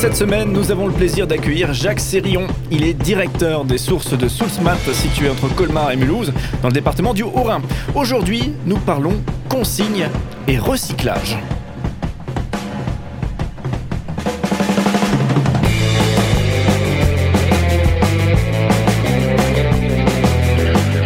[0.00, 2.46] Cette semaine, nous avons le plaisir d'accueillir Jacques Sérillon.
[2.70, 7.12] Il est directeur des sources de Soulsmat situées entre Colmar et Mulhouse, dans le département
[7.12, 7.60] du Haut-Rhin.
[7.94, 9.12] Aujourd'hui, nous parlons
[9.50, 10.08] consigne
[10.48, 11.36] et recyclage.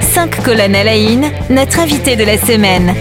[0.03, 2.95] Cinq colonnes à la in, notre invité de la semaine.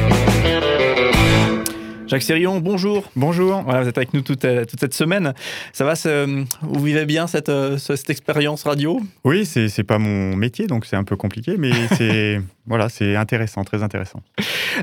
[2.14, 3.10] Jacques Sérillon, bonjour.
[3.16, 3.64] Bonjour.
[3.64, 5.34] Voilà, vous êtes avec nous toute, euh, toute cette semaine.
[5.72, 9.02] Ça va, ce- vous vivez bien cette, euh, cette expérience radio?
[9.24, 13.16] Oui, c'est c'est pas mon métier, donc c'est un peu compliqué, mais c'est voilà, c'est
[13.16, 14.22] intéressant, très intéressant.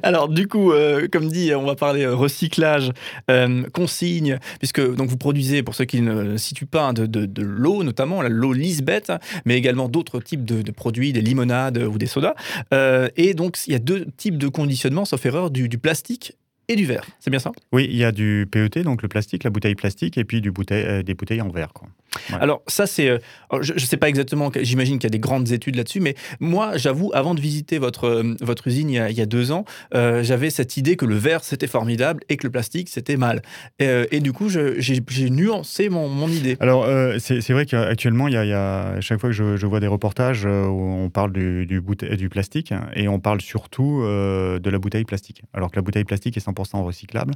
[0.02, 2.91] Alors du coup, euh, comme dit, on va parler euh, recyclage,
[3.30, 7.42] euh, consigne, puisque donc vous produisez, pour ceux qui ne situent pas, de, de- de
[7.42, 9.12] l'eau notamment, l'eau Lisbeth,
[9.44, 12.34] mais également d'autres types de, de produits, des limonades ou des sodas.
[12.74, 16.33] Euh, et donc il y a deux types de conditionnement, sauf erreur, du, du plastique
[16.70, 17.05] et du verre.
[17.19, 17.51] C'est bien ça?
[17.73, 20.51] Oui, il y a du PET, donc le plastique, la bouteille plastique, et puis du
[20.52, 21.73] bouteille, euh, des bouteilles en verre.
[21.73, 21.88] Quoi.
[22.30, 22.37] Ouais.
[22.41, 23.19] Alors ça c'est, euh,
[23.61, 26.77] je ne sais pas exactement, j'imagine qu'il y a des grandes études là-dessus, mais moi
[26.77, 29.50] j'avoue, avant de visiter votre, euh, votre usine il y, a, il y a deux
[29.53, 33.42] ans, j'avais cette idée que le verre c'était formidable et que le plastique c'était mal.
[33.78, 36.56] Et, et du coup j'ai nuancé mon, mon idée.
[36.61, 36.87] Alors,
[37.19, 39.66] c'est vrai qu'actuellement, il y a, il y a- à chaque fois que je, je
[39.66, 41.81] vois des reportages où on parle du, du,
[42.16, 45.42] du plastique, et on parle surtout de la bouteille plastique.
[45.55, 47.34] Alors que la bouteille plastique est 100% recyclable,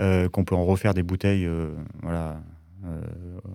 [0.00, 1.74] euh, qu'on peut en refaire des bouteilles euh,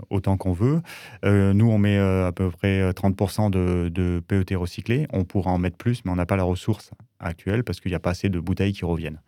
[0.09, 0.81] autant qu'on veut.
[1.25, 5.07] Euh, nous, on met euh, à peu près 30% de, PET recyclé.
[5.11, 7.95] On pourra en mettre plus, mais on n'a pas la ressource actuelle parce qu'il n'y
[7.95, 9.21] a pas assez de bouteilles qui reviennent.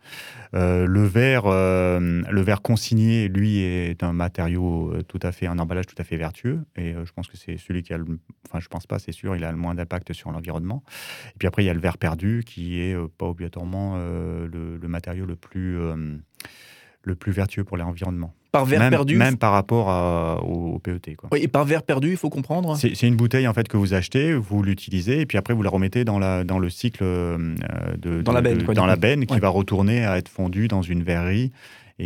[0.54, 5.46] Euh, le verre, euh, le verre consigné, lui, est un matériau euh, tout à fait,
[5.46, 6.60] un emballage tout à fait vertueux.
[6.76, 9.12] Et euh, je pense que c'est celui qui a le, enfin, je pense pas, c'est
[9.12, 10.82] sûr, il a le moins d'impact sur l'environnement.
[11.34, 14.48] Et puis après, il y a le verre perdu, qui est euh, pas obligatoirement euh,
[14.48, 16.16] le, matériau le plus, euh,
[17.02, 18.34] le plus vertueux pour l'environnement.
[18.52, 21.14] Par verre même, perdu même par rapport à- au, au PET.
[21.16, 21.28] Quoi.
[21.32, 22.76] Oui, et par verre perdu, il faut comprendre.
[22.76, 25.70] C'est une bouteille en fait que vous achetez, vous l'utilisez et puis après vous la
[25.70, 27.54] remettez dans, la, dans le cycle euh,
[27.96, 29.40] de, Dans de- la benne, quoi, dans la benne qui Ouais.
[29.40, 31.52] va retourner à être fondue dans une verrerie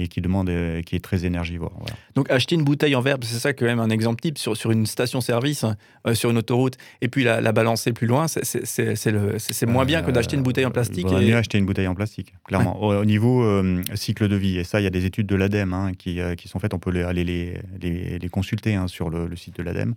[0.02, 1.72] et qui demande euh, qui est très énergivore.
[1.78, 1.94] voilà.
[2.16, 4.70] Donc acheter une bouteille en verre, c'est ça quand même un exemple type sur, sur
[4.70, 5.64] une station-service,
[6.06, 10.10] euh, sur une autoroute, et puis la, la balancer plus loin, c'est- moins bien que
[10.10, 11.06] d'acheter une bouteille en plastique.
[11.10, 12.82] Il et- mieux acheter une bouteille en plastique, clairement.
[12.82, 15.36] Au, au niveau euh, cycle de vie, et ça, il y a des études de
[15.36, 19.10] l'ADEME hein, qui, qui sont faites, on peut aller les, les, les consulter hein, sur
[19.10, 19.94] le, le site de l'ADEME.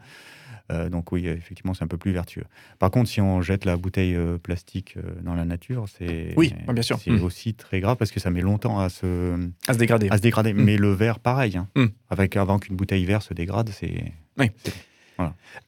[0.72, 2.44] Euh, donc oui, effectivement, c'est un peu plus vertueux.
[2.80, 6.54] Par contre, si on jette la bouteille euh, plastique euh, dans la nature, c'est Oui,
[6.74, 7.00] bien sûr.
[7.00, 7.24] c'est Mm.
[7.24, 10.10] aussi très grave parce que ça met longtemps à se, à se dégrader.
[10.10, 10.54] à se dégrader.
[10.54, 10.64] Mm.
[10.64, 11.56] Mais le verre, pareil.
[11.58, 11.68] hein.
[11.76, 11.86] Mm.
[12.10, 14.12] Avec, avant qu'une bouteille verre se dégrade, c'est...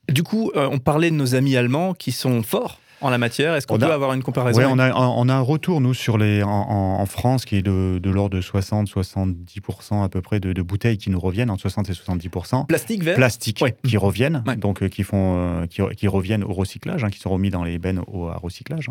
[0.09, 3.56] Du coup, euh, on parlait de nos amis allemands qui sont forts en la matière.
[3.56, 5.82] Est-ce qu'on On peut a- avoir une comparaison Ouais, on a, on a un retour,
[5.82, 10.40] nous, sur les, en, France, qui est de, de l'ordre de 60-70% à peu près
[10.40, 12.66] de, de bouteilles qui nous reviennent, entre 60 et 70%.
[12.68, 13.76] Plastique, verre Plastiques Ouais.
[13.86, 14.56] qui reviennent, Ouais.
[14.56, 17.64] donc euh, qui, font, euh, qui, qui reviennent au recyclage, hein, qui sont remis dans
[17.64, 18.90] les bennes au, à recyclage,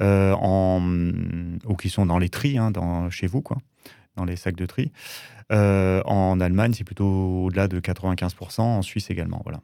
[0.00, 0.80] euh, en,
[1.66, 3.58] ou qui sont dans les tris, hein, dans, chez vous, quoi,
[4.16, 4.92] dans les sacs de tri.
[5.52, 9.40] Euh, en Allemagne, c'est plutôt au-delà de 95%, en Suisse également.
[9.44, 9.60] Voilà.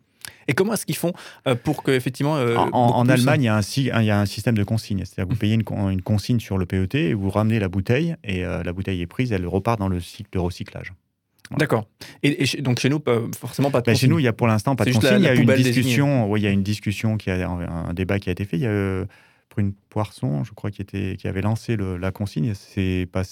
[0.48, 1.12] Et comment est-ce qu'ils font
[1.46, 2.36] euh, pour que, effectivement.
[2.36, 4.98] euh, En, Allemagne, il y, a un, si- il y a un système de consigne.
[5.04, 7.68] C'est-à-dire que vous payez une, con- une consigne sur le PET et vous ramenez la
[7.68, 10.92] bouteille et euh, la bouteille est prise, elle repart dans le cycle de recyclage.
[11.56, 11.86] D'accord.
[12.24, 14.48] Et, donc chez nous, pas- forcément pas de Ben, chez nous, il y a pour
[14.48, 15.10] l'instant pas de consigne.
[15.10, 16.28] la- la il y a une discussion.
[16.28, 18.56] Oui, il y a une discussion qui a un, un débat qui a été fait.
[18.56, 19.04] Il y a
[19.56, 22.52] Prune Poisson, je crois, qui était qui avait lancé la consigne.
[22.52, 23.22] C'est pas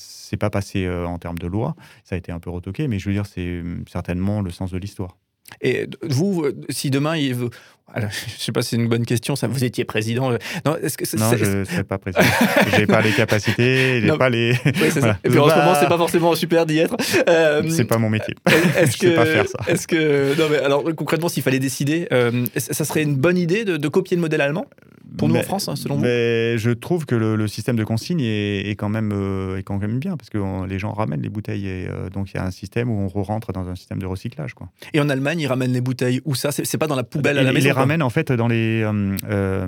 [0.41, 1.77] pas passé euh, en termes de loi.
[2.03, 4.79] Ça a été un peu retoqué, mais je veux dire, c'est certainement le sens de
[4.79, 5.19] l'histoire.
[5.61, 7.51] Et vous, euh, si demain, il veut.
[7.93, 9.47] Alors, je sais pas si c'est une bonne question, ça.
[9.47, 10.33] Vous étiez président.
[10.33, 12.25] euh, Non, est-ce que c'est- Non, c'est- je ne serais pas président.
[12.77, 14.19] J'ai pas les capacités, j'ai Non.
[14.19, 14.53] pas les.
[14.65, 15.01] Oui, c'est ça.
[15.01, 15.19] Voilà.
[15.23, 16.97] Et puis en ce Bah, moment, c'est pas forcément super d'y être.
[17.29, 18.35] Euh, C'est pas mon métier.
[18.77, 19.59] Est-ce Je sais que, pas faire ça.
[19.69, 23.65] Est-ce que non mais alors concrètement, s'il fallait décider, euh, ça serait une bonne idée
[23.65, 24.67] de, de copier le modèle allemand
[25.19, 26.03] pour nous en France, hein, selon vous?
[26.03, 29.63] mais je trouve que le, le système de consigne est, est quand même euh, est
[29.63, 32.37] quand même bien parce que euh, les gens ramènent les bouteilles et euh, donc il
[32.37, 34.69] y a un système où on rentre dans un système de recyclage quoi.
[34.93, 37.43] Et en Allemagne, ils ramènent les bouteilles où ça C'est pas dans la poubelle à
[37.43, 39.67] Ils- la ils maison les quoi ramènent en fait dans les euh, euh,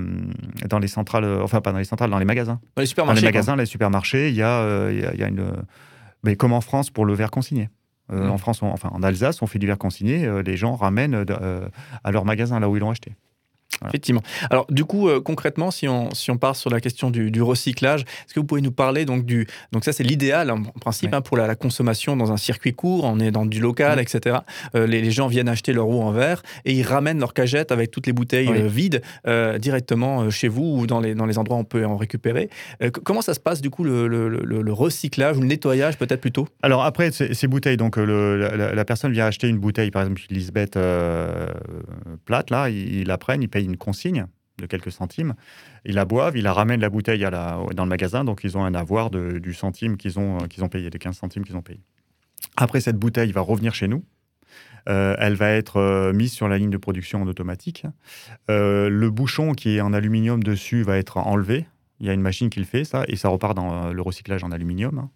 [0.69, 2.55] dans les centrales, enfin pas dans les centrales, dans les magasins.
[2.55, 3.21] dans les Dans les supermarchés.
[3.23, 3.29] quoi.
[3.29, 5.47] magasins, les supermarchés, il y a euh, il y a- il y a une
[6.25, 7.71] mais comme en France pour le verre consigné.
[8.13, 8.31] Euh, Mm.
[8.31, 10.29] En France, on- enfin en Alsace, on fait du verre consigné.
[10.45, 11.25] les gens ramènent
[12.05, 13.15] à leur magasin là où ils l'ont acheté.
[13.87, 14.23] Effectivement.
[14.51, 17.43] Alors, du coup, euh, concrètement, si on, si on part sur la question du, du
[17.43, 19.47] recyclage, est-ce que vous pouvez nous parler donc du.
[19.73, 21.17] Donc, ça, c'est l'idéal, en principe, Ouais.
[21.17, 23.05] hein, pour la, la consommation dans un circuit court.
[23.05, 24.03] On est dans du local, Mhm.
[24.03, 24.37] etc.
[24.75, 27.71] Euh, les, les gens viennent acheter leur eau en verre et ils ramènent leur cagette
[27.71, 29.03] avec toutes les bouteilles euh, vides
[29.59, 32.49] directement chez vous ou dans les, dans les endroits où on peut en récupérer.
[33.05, 36.21] Comment ça se passe, du coup, le, le- le- le recyclage ou le nettoyage, peut-être
[36.21, 36.47] plutôt?
[36.63, 40.79] Alors après, ces, bouteilles, donc la, personne vient acheter une bouteille, par exemple Lisbeth
[42.25, 44.27] plate, là, ils, ils la prennent, ils payent une consigne
[44.59, 45.35] de quelques centimes,
[45.85, 48.75] ils la boivent, ils la ramènent la bouteille dans le magasin, donc ils ont un
[48.75, 51.81] avoir de- du centime qu'ils ont, euh, ont payé, des 15 centimes qu'ils ont payé.
[52.57, 54.03] Après, cette bouteille va revenir chez nous.
[54.89, 57.85] Euh, elle va être euh, mise sur la ligne de production en automatique.
[58.49, 61.67] Le bouchon qui est en aluminium dessus va être enlevé.
[62.01, 64.03] Il y a une machine qui le fait, ça, et ça repart dans euh, le
[64.03, 64.99] recyclage en aluminium.
[64.99, 65.11] hein.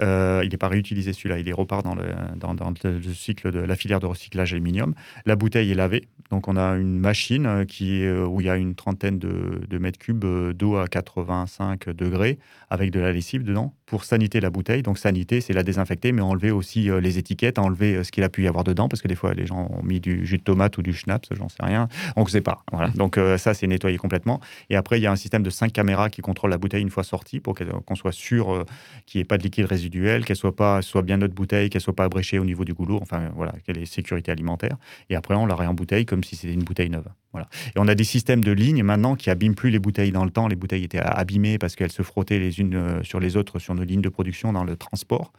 [0.00, 4.06] Euh, il n'est pas réutilisé celui-là, il repart dans le, cycle de la filière de
[4.06, 4.94] recyclage aluminium.
[5.26, 8.56] La bouteille est lavée, donc on a une machine euh, qui où il y a
[8.56, 12.38] une trentaine de, de mètres cubes d'eau à 85 degrés
[12.70, 14.82] avec de la lessive dedans pour saniter la bouteille.
[14.82, 18.24] Donc saniter, c'est la désinfecter, mais enlever aussi euh, les étiquettes, enlever euh, ce qu'il
[18.24, 20.38] a pu y avoir dedans, parce que des fois les gens ont mis du jus
[20.38, 22.64] de tomate ou du schnapps, j'en sais rien, on ne sait pas.
[22.72, 22.88] Voilà.
[22.94, 24.40] Donc euh, ça, c'est nettoyé complètement.
[24.70, 26.88] Et après, il y a un système de cinq caméras qui contrôle la bouteille une
[26.88, 28.64] fois sortie pour qu'on soit sûr
[29.04, 31.82] qu'il n'y ait pas de liquide résiduel, qu'elle soit pas soit bien notre bouteille, qu'elle
[31.82, 34.78] soit pas abréchée au niveau du goulot, enfin voilà, qu'elle ait sécurité alimentaire.
[35.10, 37.10] Et après, on la réembouteille comme si c'était une bouteille neuve.
[37.40, 40.30] Et on a des systèmes de lignes maintenant qui abîment plus les bouteilles dans le
[40.30, 40.48] temps.
[40.48, 43.74] Les bouteilles étaient abîmées parce qu'elles se frottaient les unes euh, sur les autres sur
[43.74, 45.32] nos lignes de production dans le transport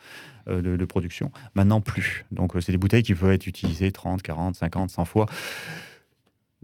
[0.48, 1.32] euh, de, de production.
[1.56, 2.26] Maintenant, plus.
[2.32, 5.26] Donc, euh, c'est des bouteilles qui peuvent être utilisées 30, 40, 50, 100 fois.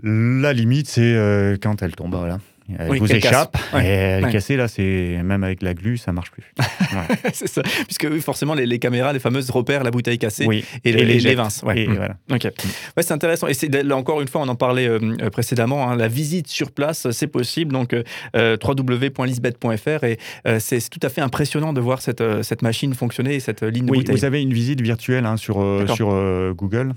[0.02, 2.40] La limite, c'est quand elle tombe, voilà.
[2.78, 3.86] Elle Oui, vous échappe, Ouais.
[3.86, 4.30] et elle Ouais.
[4.30, 6.44] est cassée, là, c'est même avec la glu, ça marche plus.
[6.92, 7.08] Voilà.
[7.34, 7.62] C'est ça.
[7.86, 10.64] Puisque forcément, les, les caméras, les fameuses, repèrent la bouteille cassée oui.
[10.84, 11.64] et, Et les, les vinces.
[11.64, 11.80] Ouais.
[11.84, 11.96] Et Mm.
[11.96, 12.16] voilà.
[12.30, 13.48] Ouais, c'est intéressant.
[13.48, 15.90] Et c'est là encore une fois, on en parlait euh, euh, précédemment.
[15.90, 17.72] hein, la visite sur place, c'est possible.
[17.74, 18.04] Donc euh,
[18.36, 20.18] euh, www.lisbeth.fr et
[20.48, 23.40] euh, c'est c'est tout à fait impressionnant de voir cette, euh, cette machine fonctionner et
[23.40, 24.16] cette euh, ligne de Oui, bouteille.
[24.16, 26.94] vous avez une visite virtuelle hein, sur, euh, sur euh, Google.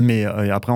[0.00, 0.72] Mais euh, après,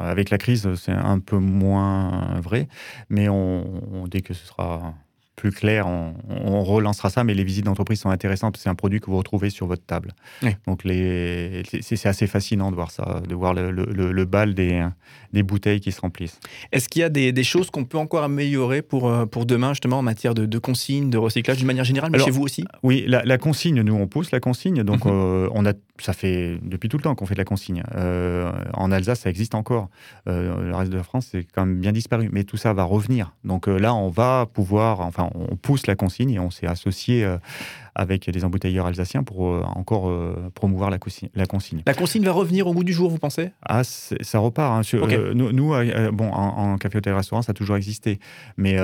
[0.00, 2.68] avec la crise, c'est un peu moins vrai.
[3.10, 3.64] Mais on,
[4.02, 4.94] on- dès que ce sera
[5.36, 7.22] plus clair, on, on relancera ça.
[7.22, 8.56] Mais les visites d'entreprise sont intéressantes.
[8.56, 10.12] C'est un produit que vous retrouvez sur votre table.
[10.42, 10.56] Oui.
[10.66, 14.54] Donc les, c'est assez fascinant de voir ça, de voir le, le- le- le bal
[14.54, 14.84] des,
[15.32, 16.40] des bouteilles qui se remplissent.
[16.72, 19.70] Est-ce qu'il y a des, des choses qu'on peut encore améliorer pour, euh, pour demain,
[19.72, 22.42] justement, en matière de, de consignes, de recyclage, d'une manière générale, mais Alors, chez vous
[22.42, 22.64] aussi?
[22.82, 25.12] Oui, la, la consigne, nous on pousse la consigne, donc Mhm.
[25.14, 27.82] euh, on a, ça fait depuis tout le temps qu'on fait de la consigne.
[27.94, 29.88] Euh, en Alsace, ça existe encore.
[30.28, 32.84] Euh, le reste de la France, c'est quand même bien disparu, mais tout ça va
[32.84, 33.34] revenir.
[33.44, 37.38] Donc là, on va pouvoir, enfin, on pousse la consigne et on s'est associé euh,
[37.96, 41.82] avec des embouteilleurs alsaciens pour euh, encore euh, promouvoir la, consigne- la consigne.
[41.86, 43.50] La consigne va revenir au bout du jour, vous pensez?
[43.68, 44.72] Ah, ça repart.
[44.78, 44.82] hein.
[44.84, 45.72] Sur- euh, nous, nous,
[46.12, 48.20] bon, en, en café hôtel restaurant, ça a toujours existé.
[48.56, 48.76] Mais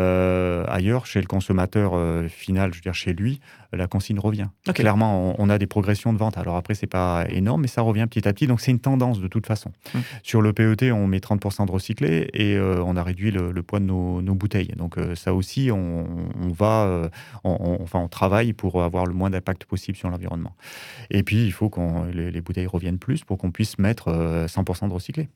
[0.68, 1.92] ailleurs, chez le consommateur
[2.28, 3.40] final, je veux dire chez lui,
[3.72, 4.48] la consigne revient.
[4.74, 6.36] Clairement, on, on a des progressions de vente.
[6.36, 8.46] Alors après, c'est pas énorme, mais ça revient petit à petit.
[8.46, 9.72] Donc c'est une tendance de toute façon.
[9.94, 9.98] Mm.
[10.22, 13.62] Sur le PET, on met 30% de recyclé et euh, on a réduit le, le
[13.62, 14.72] poids de nos, nos bouteilles.
[14.76, 16.04] Donc euh, ça aussi, on,
[16.42, 17.08] on va, euh,
[17.44, 20.54] on- enfin, on travaille pour avoir le moins d'impact possible sur l'environnement.
[21.10, 21.80] Et puis, il faut que
[22.12, 25.28] les, les bouteilles reviennent plus pour qu'on puisse mettre euh, 100% de recyclé.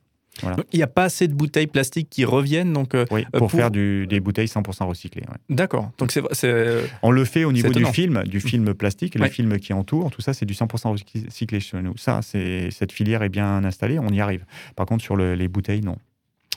[0.71, 3.47] Il n'y a pas assez de bouteilles plastiques qui reviennent, donc euh, Oui, Euh, pour,
[3.47, 5.23] pour- faire du- des bouteilles 100% recyclées.
[5.23, 5.37] ouais.
[5.55, 5.89] d'accord.
[5.97, 9.21] Donc c'est euh, On le fait au niveau du film, du film plastique, Ouais.
[9.25, 11.97] les films qui entourent, tout ça, c'est du 100% recyclé chez nous.
[11.97, 14.45] Ça, c'est cette filière est bien installée, on y arrive.
[14.75, 15.97] Par contre, sur le- les bouteilles, non.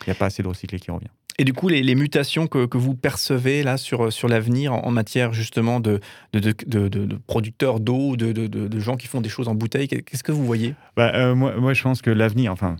[0.06, 1.08] Il n'y a pas assez de recyclé qui revient.
[1.38, 4.84] Et du coup, les, les mutations que, que vous percevez là sur, sur l'avenir en,
[4.84, 6.00] en matière justement de,
[6.34, 9.88] de, de, producteurs d'eau, de, de, de- de gens qui font des choses en bouteille,
[9.88, 10.74] qu'est-ce que vous voyez?
[10.96, 12.76] Bah, euh, moi, moi, je pense que l'avenir, enfin,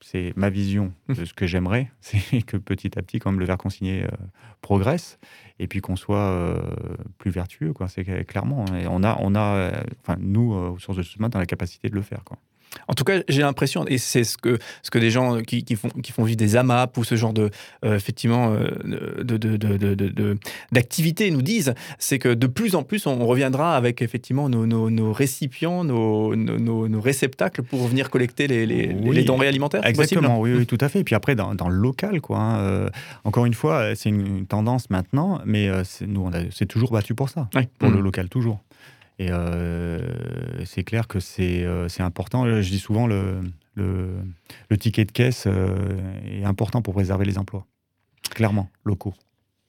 [0.00, 3.58] c'est ma vision de ce que j'aimerais, c'est que petit à petit, comme le verre
[3.58, 4.08] consigné euh,
[4.62, 5.18] progresse,
[5.58, 6.62] et puis qu'on soit euh,
[7.18, 7.88] plus vertueux, quoi.
[7.88, 8.64] C'est clairement.
[8.70, 8.86] hein.
[8.90, 9.72] On a, on a,
[10.02, 12.38] enfin, nous, aux sources de Sousmat, dans la capacité de le faire, quoi.
[12.88, 15.76] En tout cas, j'ai l'impression, et c'est ce que, ce que des gens qui, qui
[15.76, 17.50] font, qui font vivre des AMAP ou ce genre de,
[17.84, 20.36] euh, effectivement, euh, de,
[20.72, 24.90] d'activités nous disent, c'est que de plus en plus, on reviendra avec effectivement nos, nos,
[24.90, 29.14] nos récipients, nos, nos, réceptacles pour venir collecter les, les, Oui.
[29.16, 29.84] les denrées alimentaires.
[29.86, 31.00] Exactement, oui, oui, tout à fait.
[31.00, 32.38] Et puis après, dans, dans le local, quoi.
[32.38, 32.88] hein, euh,
[33.24, 36.90] encore une fois, c'est une, une tendance maintenant, mais euh, nous, on a- c'est toujours
[36.92, 38.60] battu pour ça, pour le local, toujours.
[39.18, 42.46] Et euh, c'est clair que c'est euh, important.
[42.60, 43.40] Je dis souvent, le,
[43.74, 47.66] le, ticket de caisse euh, est important pour préserver les emplois.
[48.30, 49.14] Clairement, locaux.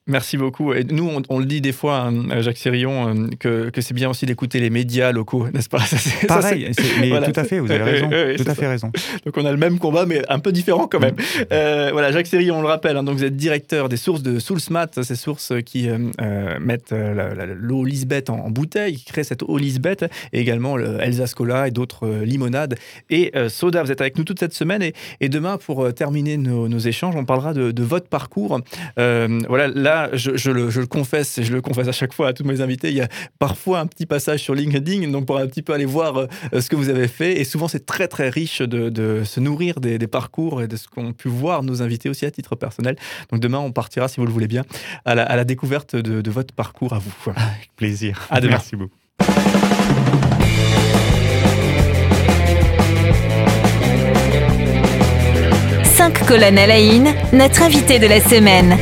[0.08, 0.72] Merci beaucoup.
[0.72, 4.08] Et nous, on, le dit des fois, hein, Jacques Sirion, euh, que, que c'est bien
[4.08, 5.80] aussi d'écouter les médias locaux, n'est-ce pas?
[5.80, 5.98] Ça,
[6.28, 6.70] Pareil,
[7.00, 8.10] mais tout à fait, vous avez raison.
[8.36, 8.92] tout à fait raison.
[9.24, 11.14] Donc on a le même combat, mais un peu différent quand même.
[11.14, 11.42] Mm.
[11.52, 14.38] Euh, voilà, Jacques Sirion, on le rappelle, hein, donc vous êtes directeur des sources de
[14.38, 20.04] Soulsmat, ces sources qui euh, mettent l'eau Lisbeth en, bouteille, qui créent cette eau Lisbeth,
[20.32, 22.76] et également le Elsa Scola et d'autres limonades
[23.10, 23.82] et soda.
[23.82, 27.16] Vous êtes avec nous toute cette semaine, et, et demain, pour terminer nos, nos, échanges,
[27.16, 28.60] on parlera de, de votre parcours.
[28.96, 32.60] voilà, là, je, le, confesse, et je le confesse à chaque fois à tous mes
[32.60, 35.72] invités, il y a parfois un petit passage sur LinkedIn, donc pour un petit peu
[35.72, 37.40] aller voir euh, ce que vous avez fait.
[37.40, 41.12] Et souvent, c'est très, très riche de, se nourrir des, parcours et de ce qu'ont
[41.12, 42.96] pu voir nos invités aussi à titre personnel.
[43.30, 44.62] Donc demain, on partira, si vous le voulez bien,
[45.04, 47.32] à la, découverte de, votre parcours à vous.
[47.34, 48.26] Avec plaisir.
[48.30, 48.52] À demain.
[48.52, 48.94] Merci beaucoup.
[55.84, 56.76] Cinq colonnes à la
[57.32, 58.76] notre invité de la semaine.